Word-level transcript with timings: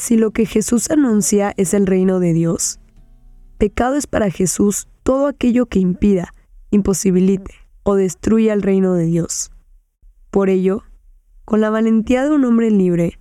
Si 0.00 0.16
lo 0.16 0.30
que 0.30 0.46
Jesús 0.46 0.90
anuncia 0.90 1.52
es 1.58 1.74
el 1.74 1.86
reino 1.86 2.20
de 2.20 2.32
Dios, 2.32 2.80
pecado 3.58 3.96
es 3.96 4.06
para 4.06 4.30
Jesús 4.30 4.88
todo 5.02 5.26
aquello 5.26 5.66
que 5.66 5.78
impida, 5.78 6.32
imposibilite 6.70 7.52
o 7.82 7.96
destruya 7.96 8.54
el 8.54 8.62
reino 8.62 8.94
de 8.94 9.04
Dios. 9.04 9.50
Por 10.30 10.48
ello, 10.48 10.84
con 11.44 11.60
la 11.60 11.68
valentía 11.68 12.24
de 12.24 12.30
un 12.30 12.46
hombre 12.46 12.70
libre, 12.70 13.20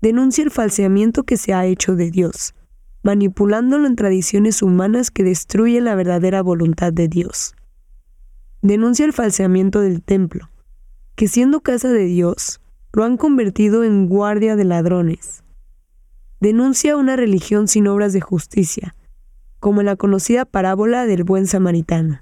denuncia 0.00 0.44
el 0.44 0.52
falseamiento 0.52 1.24
que 1.24 1.36
se 1.36 1.54
ha 1.54 1.66
hecho 1.66 1.96
de 1.96 2.12
Dios, 2.12 2.54
manipulándolo 3.02 3.88
en 3.88 3.96
tradiciones 3.96 4.62
humanas 4.62 5.10
que 5.10 5.24
destruyen 5.24 5.86
la 5.86 5.96
verdadera 5.96 6.40
voluntad 6.40 6.92
de 6.92 7.08
Dios. 7.08 7.56
Denuncia 8.62 9.04
el 9.04 9.12
falseamiento 9.12 9.80
del 9.80 10.04
templo, 10.04 10.50
que 11.16 11.26
siendo 11.26 11.62
casa 11.62 11.88
de 11.88 12.04
Dios, 12.04 12.60
lo 12.92 13.02
han 13.02 13.16
convertido 13.16 13.82
en 13.82 14.06
guardia 14.06 14.54
de 14.54 14.64
ladrones 14.64 15.41
denuncia 16.42 16.96
una 16.96 17.14
religión 17.14 17.68
sin 17.68 17.86
obras 17.86 18.12
de 18.12 18.20
justicia, 18.20 18.96
como 19.60 19.78
en 19.78 19.86
la 19.86 19.94
conocida 19.94 20.44
parábola 20.44 21.06
del 21.06 21.22
buen 21.22 21.46
samaritano. 21.46 22.20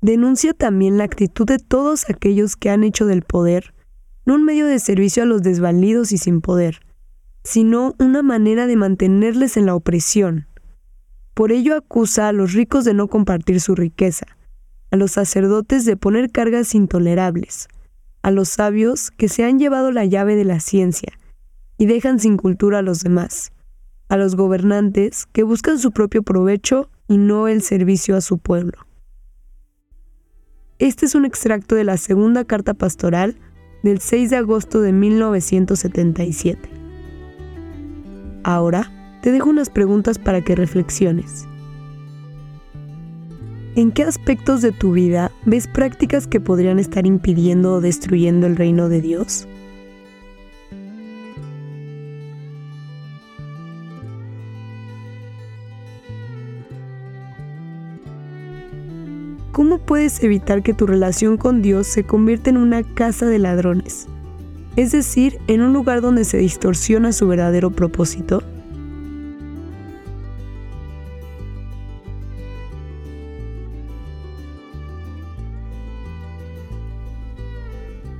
Denuncia 0.00 0.54
también 0.54 0.96
la 0.96 1.04
actitud 1.04 1.44
de 1.44 1.58
todos 1.58 2.08
aquellos 2.08 2.56
que 2.56 2.70
han 2.70 2.82
hecho 2.82 3.04
del 3.04 3.20
poder 3.20 3.74
no 4.24 4.36
un 4.36 4.44
medio 4.46 4.64
de 4.64 4.78
servicio 4.78 5.24
a 5.24 5.26
los 5.26 5.42
desvalidos 5.42 6.10
y 6.12 6.16
sin 6.16 6.40
poder, 6.40 6.80
sino 7.44 7.94
una 7.98 8.22
manera 8.22 8.66
de 8.66 8.76
mantenerles 8.76 9.58
en 9.58 9.66
la 9.66 9.74
opresión. 9.74 10.46
Por 11.34 11.52
ello 11.52 11.76
acusa 11.76 12.28
a 12.28 12.32
los 12.32 12.54
ricos 12.54 12.86
de 12.86 12.94
no 12.94 13.08
compartir 13.08 13.60
su 13.60 13.74
riqueza, 13.74 14.26
a 14.90 14.96
los 14.96 15.12
sacerdotes 15.12 15.84
de 15.84 15.98
poner 15.98 16.30
cargas 16.30 16.74
intolerables, 16.74 17.68
a 18.22 18.30
los 18.30 18.48
sabios 18.48 19.10
que 19.10 19.28
se 19.28 19.44
han 19.44 19.58
llevado 19.58 19.92
la 19.92 20.06
llave 20.06 20.34
de 20.34 20.44
la 20.44 20.60
ciencia, 20.60 21.19
y 21.80 21.86
dejan 21.86 22.20
sin 22.20 22.36
cultura 22.36 22.80
a 22.80 22.82
los 22.82 23.00
demás, 23.00 23.52
a 24.10 24.18
los 24.18 24.36
gobernantes 24.36 25.24
que 25.32 25.44
buscan 25.44 25.78
su 25.78 25.92
propio 25.92 26.22
provecho 26.22 26.90
y 27.08 27.16
no 27.16 27.48
el 27.48 27.62
servicio 27.62 28.16
a 28.16 28.20
su 28.20 28.36
pueblo. 28.36 28.86
Este 30.78 31.06
es 31.06 31.14
un 31.14 31.24
extracto 31.24 31.74
de 31.74 31.84
la 31.84 31.96
segunda 31.96 32.44
carta 32.44 32.74
pastoral 32.74 33.36
del 33.82 34.00
6 34.00 34.28
de 34.28 34.36
agosto 34.36 34.82
de 34.82 34.92
1977. 34.92 36.68
Ahora 38.42 38.92
te 39.22 39.32
dejo 39.32 39.48
unas 39.48 39.70
preguntas 39.70 40.18
para 40.18 40.42
que 40.42 40.54
reflexiones. 40.54 41.46
¿En 43.74 43.90
qué 43.90 44.02
aspectos 44.02 44.60
de 44.60 44.72
tu 44.72 44.92
vida 44.92 45.32
ves 45.46 45.66
prácticas 45.66 46.26
que 46.26 46.40
podrían 46.40 46.78
estar 46.78 47.06
impidiendo 47.06 47.72
o 47.76 47.80
destruyendo 47.80 48.46
el 48.46 48.56
reino 48.56 48.90
de 48.90 49.00
Dios? 49.00 49.48
¿Cómo 59.52 59.78
puedes 59.78 60.22
evitar 60.22 60.62
que 60.62 60.74
tu 60.74 60.86
relación 60.86 61.36
con 61.36 61.62
Dios 61.62 61.86
se 61.86 62.04
convierta 62.04 62.50
en 62.50 62.56
una 62.56 62.82
casa 62.82 63.26
de 63.26 63.38
ladrones? 63.38 64.06
Es 64.76 64.92
decir, 64.92 65.38
en 65.46 65.62
un 65.62 65.72
lugar 65.72 66.00
donde 66.00 66.24
se 66.24 66.38
distorsiona 66.38 67.12
su 67.12 67.26
verdadero 67.26 67.70
propósito. 67.70 68.42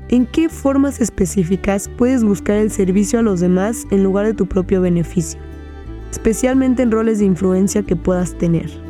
¿En 0.09 0.27
qué 0.27 0.49
formas 0.49 1.01
específicas 1.01 1.89
puedes 1.89 2.25
buscar 2.25 2.57
el 2.57 2.73
servicio 2.73 3.21
a 3.21 3.23
los 3.23 3.39
demás 3.39 3.87
en 3.93 4.03
lugar 4.03 4.27
de 4.27 4.35
tu 4.35 4.47
propio 4.47 4.81
beneficio? 4.81 5.39
Especialmente 6.11 6.83
en 6.83 6.91
roles 6.91 7.21
de 7.21 7.27
influencia 7.27 7.85
que 7.85 7.95
puedas 7.95 8.37
tener. 8.37 8.90